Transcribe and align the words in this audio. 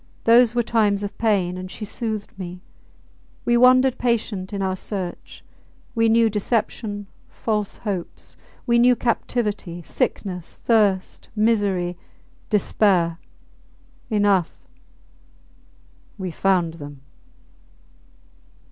Those 0.23 0.55
were 0.55 0.63
times 0.63 1.03
of 1.03 1.15
pain, 1.19 1.59
and 1.59 1.69
she 1.69 1.85
soothed 1.85 2.33
me. 2.35 2.59
We 3.45 3.55
wandered 3.55 3.99
patient 3.99 4.51
in 4.51 4.63
our 4.63 4.75
search. 4.75 5.43
We 5.93 6.09
knew 6.09 6.27
deception, 6.27 7.05
false 7.29 7.77
hopes; 7.77 8.35
we 8.65 8.79
knew 8.79 8.95
captivity, 8.95 9.83
sickness, 9.83 10.55
thirst, 10.65 11.29
misery, 11.35 11.99
despair.... 12.49 13.19
Enough! 14.09 14.57
We 16.17 16.31
found 16.31 16.73
them! 16.81 17.01